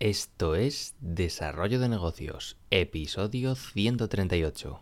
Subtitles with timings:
[0.00, 4.80] Esto es Desarrollo de Negocios, episodio 138.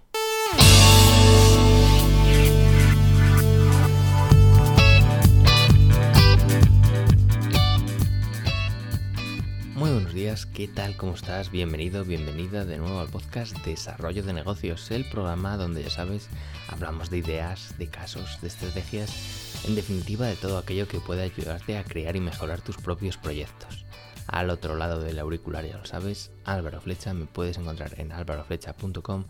[9.75, 10.99] Muy buenos días, ¿qué tal?
[10.99, 11.51] ¿Cómo estás?
[11.51, 16.29] Bienvenido, bienvenida de nuevo al podcast Desarrollo de Negocios, el programa donde ya sabes,
[16.69, 21.79] hablamos de ideas, de casos, de estrategias, en definitiva de todo aquello que pueda ayudarte
[21.79, 23.86] a crear y mejorar tus propios proyectos.
[24.27, 29.25] Al otro lado del auricular, ya lo sabes, Álvaro Flecha, me puedes encontrar en álvaroflecha.com,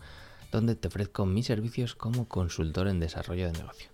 [0.51, 3.89] donde te ofrezco mis servicios como consultor en desarrollo de negocio.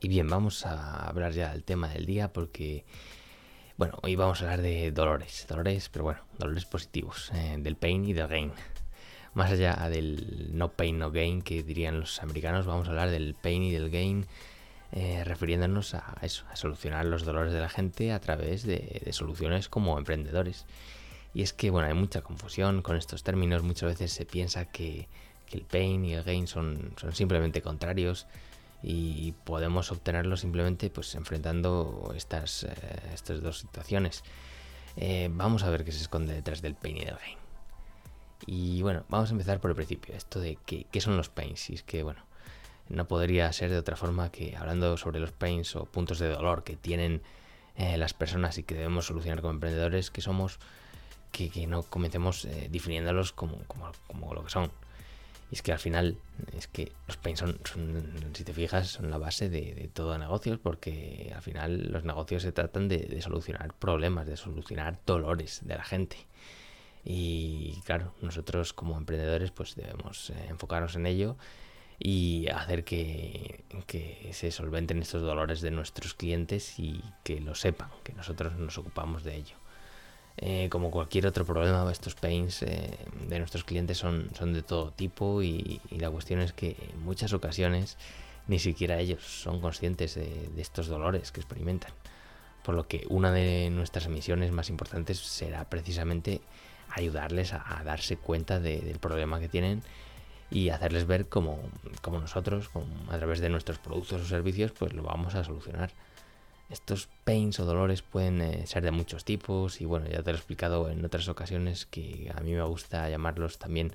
[0.00, 2.84] Y bien, vamos a hablar ya del tema del día porque
[3.80, 8.04] bueno, hoy vamos a hablar de dolores, dolores, pero bueno, dolores positivos, eh, del pain
[8.04, 8.52] y del gain.
[9.32, 13.34] Más allá del no pain, no gain que dirían los americanos, vamos a hablar del
[13.34, 14.26] pain y del gain
[14.92, 19.68] eh, refiriéndonos a eso, a solucionar los dolores de la gente a través de, soluciones
[19.68, 20.66] como emprendedores.
[21.32, 25.08] Y es que, bueno, hay mucha confusión con estos términos, muchas veces se piensa que,
[25.52, 28.28] el pain y el gain son, son simplemente contrarios
[28.84, 32.70] y podemos obtenerlo simplemente pues enfrentando estas, eh,
[33.12, 34.22] estas dos situaciones.
[34.96, 37.38] Eh, vamos a ver qué se esconde detrás del pain y del gain.
[38.46, 41.68] Y bueno, vamos a empezar por el principio, esto de qué, qué son los pains.
[41.70, 42.22] Y es que bueno,
[42.90, 46.64] no podría ser de otra forma que hablando sobre los pains o puntos de dolor
[46.64, 47.22] que tienen
[47.76, 50.58] eh, las personas y que debemos solucionar como emprendedores, que somos,
[51.32, 54.70] que, que no comencemos definiéndolos como, como, como lo que son.
[55.50, 56.16] Y es que al final,
[56.56, 57.58] es que los pains son,
[58.34, 62.52] si te fijas, son la base de, todo negocios, porque al final los negocios se
[62.52, 66.16] tratan de, solucionar problemas, de solucionar dolores de la gente.
[67.04, 71.36] Y claro, nosotros como emprendedores pues debemos eh, enfocarnos en ello
[72.02, 77.90] y hacer que, que, se solventen estos dolores de nuestros clientes y que lo sepan,
[78.02, 79.56] que nosotros nos ocupamos de ello.
[80.38, 82.96] Eh, como cualquier otro problema, estos pains eh,
[83.28, 87.34] de nuestros clientes son, son de todo tipo y, la cuestión es que en muchas
[87.34, 87.98] ocasiones
[88.46, 91.92] ni siquiera ellos son conscientes de, estos dolores que experimentan.
[92.64, 96.40] Por lo que una de nuestras misiones más importantes será precisamente
[96.88, 99.82] ayudarles a, darse cuenta del problema que tienen
[100.50, 101.58] y hacerles ver cómo,
[102.10, 102.70] nosotros,
[103.10, 105.90] a través de nuestros productos o servicios, pues lo vamos a solucionar.
[106.68, 110.36] Estos pains o dolores pueden eh, ser de muchos tipos y bueno, ya te lo
[110.36, 113.92] he explicado en otras ocasiones que a mí me gusta llamarlos también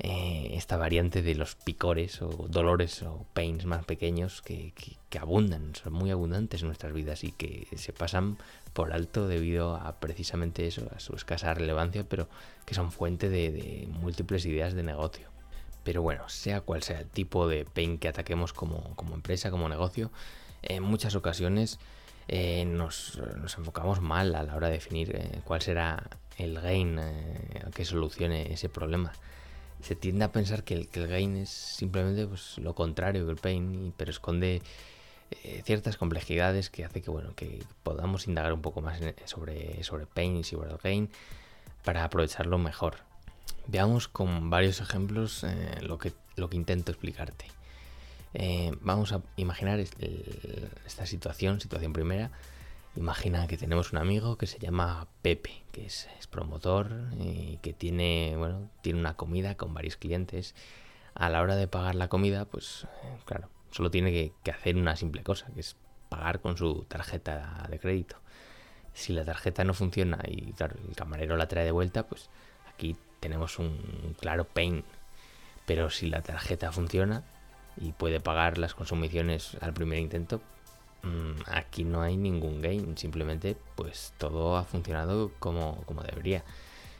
[0.00, 4.72] eh, esta variante de los picores o dolores o pains más pequeños que,
[5.20, 8.36] abundan, son muy abundantes en nuestras vidas y que se pasan
[8.72, 12.28] por alto debido a precisamente eso, a su escasa relevancia, pero
[12.66, 15.33] que son fuente de, múltiples ideas de negocio.
[15.84, 20.10] Pero bueno, sea cual sea el tipo de pain que ataquemos como, empresa, como negocio,
[20.62, 21.78] en muchas ocasiones
[22.26, 23.20] eh, nos,
[23.58, 26.08] enfocamos mal a la hora de definir eh, cuál será
[26.38, 29.12] el gain eh, que solucione ese problema.
[29.82, 33.92] Se tiende a pensar que el, gain es simplemente pues, lo contrario que el pain,
[33.96, 34.62] pero esconde
[35.64, 40.36] ciertas complejidades que hace que bueno que podamos indagar un poco más sobre, sobre pain
[40.36, 41.10] y sobre el gain
[41.84, 43.13] para aprovecharlo mejor.
[43.66, 45.44] Veamos con varios ejemplos
[45.80, 47.46] lo, que, lo que intento explicarte.
[48.34, 52.32] Eh, vamos a imaginar esta situación, situación primera.
[52.96, 58.34] Imagina que tenemos un amigo que se llama Pepe, que es, promotor y que tiene,
[58.36, 60.54] bueno, tiene una comida con varios clientes.
[61.14, 64.96] A la hora de pagar la comida, pues eh, claro, solo tiene que, hacer una
[64.96, 65.76] simple cosa, que es
[66.08, 68.16] pagar con su tarjeta de crédito.
[68.94, 72.30] Si la tarjeta no funciona y el camarero la trae de vuelta, pues
[72.68, 74.84] aquí tenemos un claro pain.
[75.64, 77.24] Pero si la tarjeta funciona,
[77.76, 80.40] y puede pagar las consumiciones al primer intento,
[81.02, 86.44] mm, aquí no hay ningún gain, simplemente pues todo ha funcionado como, como debería.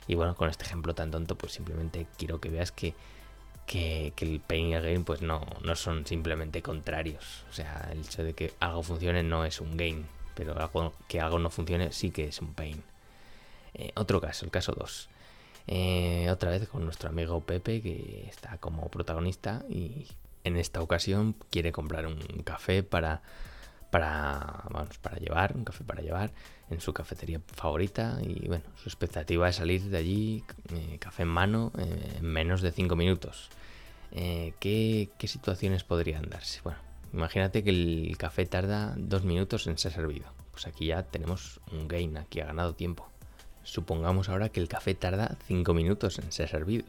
[0.07, 2.95] Y bueno, con este ejemplo tan tonto, pues simplemente quiero que veas que,
[3.67, 7.45] que, el pain y el gain pues no, no son simplemente contrarios.
[7.51, 10.55] O sea, el hecho de que algo funcione no es un gain, pero
[11.09, 12.83] que algo no funcione sí que es un pain.
[13.75, 15.09] Eh, otro caso, el caso 2.
[15.66, 20.07] Eh, otra vez con nuestro amigo Pepe, que está como protagonista y
[20.45, 23.22] en esta ocasión quiere comprar un café para,
[23.95, 26.33] para, vamos, para llevar, un café para llevar
[26.69, 31.28] en su cafetería favorita y bueno, su expectativa es salir de allí, eh, café en
[31.28, 33.51] mano, eh, en menos de 5 minutos.
[34.10, 36.60] Eh, ¿qué, ¿qué, situaciones podrían darse?
[36.65, 36.81] Bueno,
[37.13, 40.27] imagínate que el café tarda 2 minutos en ser servido.
[40.51, 43.09] Pues aquí ya tenemos un gain, aquí ha ganado tiempo.
[43.65, 46.87] Supongamos ahora que el café tarda 5 minutos en ser servido.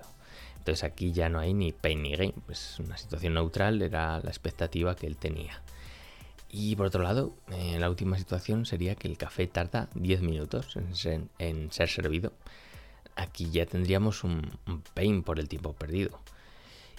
[0.57, 4.30] Entonces aquí ya no hay ni pain ni gain, pues una situación neutral era la
[4.30, 5.62] expectativa que él tenía.
[6.57, 10.77] Y por otro lado, eh, la última situación sería que el café tarda 10 minutos
[10.77, 10.95] en
[11.69, 12.31] ser, servido.
[13.16, 14.57] Aquí ya tendríamos un,
[14.94, 16.19] pain por el tiempo perdido.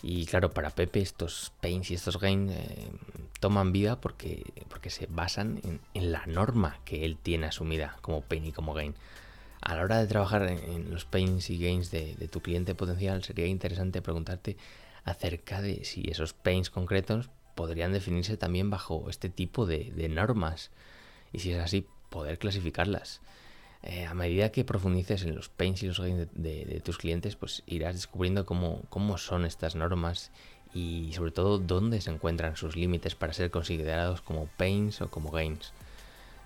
[0.02, 2.90] Y claro, para Pepe estos pains y estos gains eh,
[3.40, 5.60] toman vida porque, porque se basan
[5.94, 8.94] en, la norma que él tiene asumida como pain y como gain.
[9.66, 13.24] A la hora de trabajar en, los pains y gains de, de, tu cliente potencial
[13.24, 14.56] sería interesante preguntarte
[15.04, 20.70] acerca de si esos pains concretos podrían definirse también bajo este tipo de, normas.
[21.32, 23.20] Y si es así, poder clasificarlas.
[23.82, 27.64] Eh, a medida que profundices en los pains y los gains de, tus clientes, pues
[27.66, 30.30] irás descubriendo cómo, cómo son estas normas
[30.74, 35.32] y sobre todo dónde se encuentran sus límites para ser considerados como pains o como
[35.32, 35.72] gains.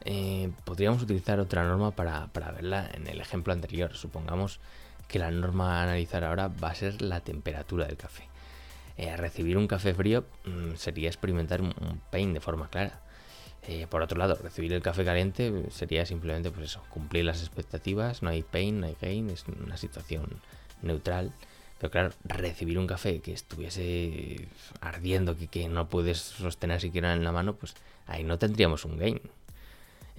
[0.05, 3.95] Eh, podríamos utilizar otra norma para, verla en el ejemplo anterior.
[3.95, 4.61] Supongamos
[5.09, 8.29] que la norma a analizar ahora va a ser la temperatura del café.
[8.97, 11.73] Eh, recibir un café frío mm, sería experimentar un,
[12.11, 13.01] pain de forma clara.
[13.67, 18.23] Eh, por otro lado, recibir el café caliente sería simplemente pues eso, cumplir las expectativas,
[18.23, 20.41] no hay pain, no hay gain, es una situación
[20.83, 21.33] neutral.
[21.79, 24.49] Pero claro, recibir un café que estuviese
[24.81, 27.75] ardiendo, que, que no puedes sostener siquiera en la mano, pues
[28.07, 29.21] ahí no tendríamos un gain.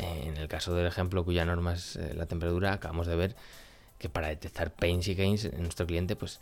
[0.01, 3.35] Eh, en el caso del ejemplo cuya norma es la temperatura, acabamos de ver
[3.97, 6.39] que para detectar pains y gains en nuestro cliente, pues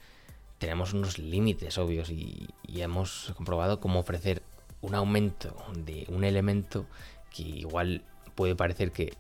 [0.60, 4.42] tenemos unos límites obvios y, hemos comprobado cómo ofrecer
[4.82, 6.86] un aumento de un elemento
[7.36, 8.04] que igual
[8.36, 9.14] puede parecer que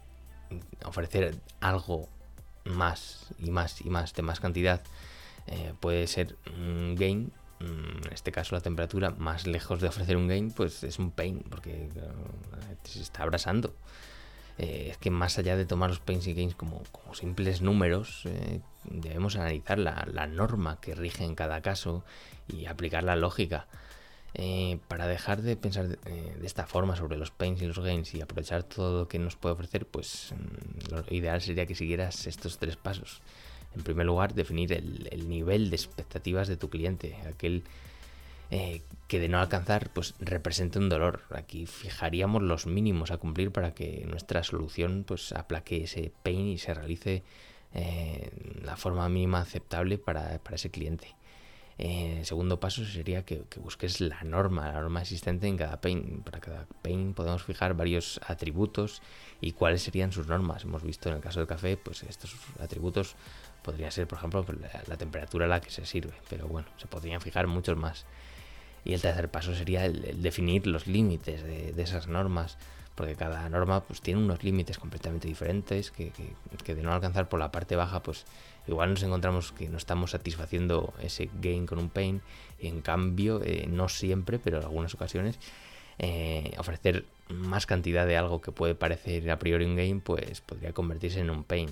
[0.85, 2.07] ofrecer algo
[2.63, 4.81] más y más y más de más cantidad
[5.47, 7.33] eh, puede ser un gain.
[7.59, 11.11] Mm, en este caso la temperatura más lejos de ofrecer un gain pues es un
[11.11, 13.73] pain porque eh, se está abrasando
[14.59, 16.83] eh, es que más allá de tomar los pains y gains como,
[17.13, 22.03] simples números, eh, debemos analizar la, norma que rige en cada caso
[22.49, 23.67] y aplicar la lógica.
[24.33, 25.97] Eh, para dejar de pensar de,
[26.43, 29.53] esta forma sobre los pains y los gains y aprovechar todo lo que nos puede
[29.53, 33.21] ofrecer, pues mm, lo ideal sería que siguieras estos tres pasos.
[33.77, 37.63] En primer lugar, definir el, el nivel de expectativas de tu cliente, aquel
[38.51, 41.23] eh, que de no alcanzar pues represente un dolor.
[41.31, 46.57] Aquí fijaríamos los mínimos a cumplir para que nuestra solución pues aplaque ese pain y
[46.57, 47.23] se realice
[47.73, 48.31] eh,
[48.63, 51.15] la forma mínima aceptable para, ese cliente.
[51.79, 56.21] Eh, el segundo paso sería que, busques la norma, la norma existente en cada pain.
[56.23, 59.01] Para cada pain podemos fijar varios atributos
[59.41, 60.63] y cuáles serían sus normas.
[60.65, 63.15] Hemos visto en el caso del café, pues estos atributos
[63.63, 64.45] podría ser, por ejemplo,
[64.87, 68.05] la temperatura a la que se sirve, pero bueno, se podrían fijar muchos más.
[68.83, 72.57] Y el tercer paso sería el, definir los límites de, esas normas,
[72.95, 76.11] porque cada norma pues tiene unos límites completamente diferentes que,
[76.65, 78.25] de no alcanzar por la parte baja, pues
[78.67, 82.21] igual nos encontramos que no estamos satisfaciendo ese gain con un pain,
[82.59, 85.39] en cambio, eh, no siempre, pero en algunas ocasiones,
[85.97, 90.73] eh, ofrecer más cantidad de algo que puede parecer a priori un gain, pues podría
[90.73, 91.69] convertirse en un pain.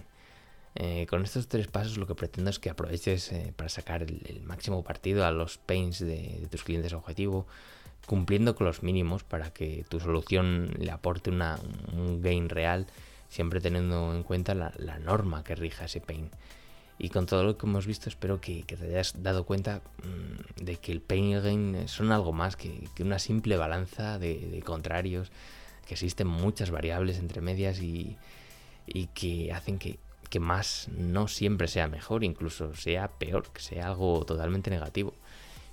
[0.79, 4.44] Eh, con estos tres pasos lo que pretendo es que aproveches eh, para sacar el,
[4.45, 7.47] máximo partido a los pains de, tus clientes objetivo,
[8.06, 12.85] cumpliendo con los mínimos para que tu solución le aporte un gain real,
[13.27, 16.29] siempre teniendo en cuenta la, norma que rija ese pain.
[17.00, 20.75] Y con todo lo que hemos visto, espero que, te hayas dado cuenta mm, de
[20.77, 25.31] que el pain y el gain son algo más que, una simple balanza de, contrarios,
[25.88, 28.15] que existen muchas variables entre medias y
[29.15, 29.97] que hacen que,
[30.27, 35.13] que más no siempre sea mejor, incluso sea peor, que sea algo totalmente negativo.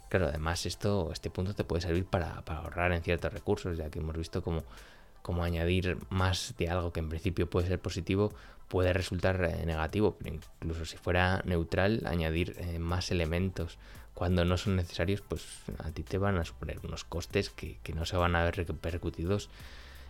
[0.09, 3.99] Claro, además esto, este punto te puede servir para, ahorrar en ciertos recursos, ya que
[3.99, 8.33] hemos visto como añadir más de algo que en principio puede ser positivo
[8.69, 13.78] puede resultar eh, negativo, pero incluso si fuera neutral, añadir eh, más elementos
[14.14, 15.45] cuando no son necesarios, pues
[15.78, 18.57] a ti te van a suponer unos costes que, que no se van a ver
[18.57, 19.50] repercutidos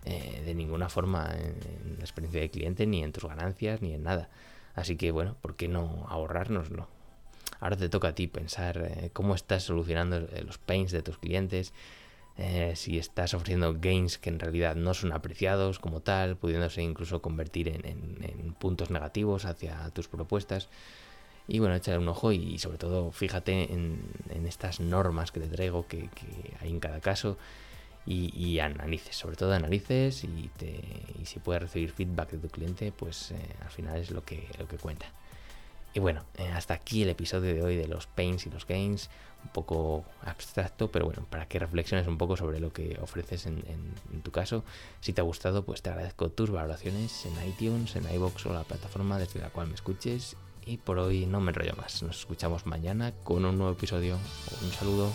[0.06, 4.02] eh, de ninguna forma en, la experiencia de cliente, ni en tus ganancias, ni en
[4.02, 4.28] nada.
[4.74, 6.88] Así que bueno, ¿por qué no ahorrárnoslo?
[7.60, 11.18] Ahora te toca a ti pensar eh, cómo estás solucionando eh, los pains de tus
[11.18, 11.72] clientes,
[12.74, 17.68] si estás ofreciendo gains que en realidad no son apreciados como tal, pudiéndose incluso convertir
[17.68, 20.68] en, puntos negativos hacia tus propuestas.
[21.46, 24.00] Y bueno, échale un ojo y sobre todo fíjate en,
[24.48, 26.10] estas normas que te traigo que
[26.60, 27.38] hay en cada caso
[28.06, 30.80] y, analices, sobre todo analices y, te,
[31.20, 34.46] y si puedes recibir feedback de tu cliente, pues eh, al final es lo que,
[34.58, 35.06] lo que cuenta.
[35.94, 39.10] Y bueno, eh, hasta aquí el episodio de hoy de los pains y los gains,
[39.44, 43.62] un poco abstracto, pero bueno, para que reflexiones un poco sobre lo que ofreces en,
[44.12, 44.64] en, tu caso.
[45.00, 48.64] Si te ha gustado, pues te agradezco tus valoraciones en iTunes, en iBox o la
[48.64, 50.36] plataforma desde la cual me escuches.
[50.66, 52.02] Y por hoy no me enrollo más.
[52.02, 54.18] Nos escuchamos mañana con un nuevo episodio.
[54.62, 55.12] Un saludo.